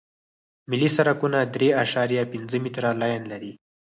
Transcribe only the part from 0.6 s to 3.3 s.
ملي سرکونه درې اعشاریه پنځه متره لاین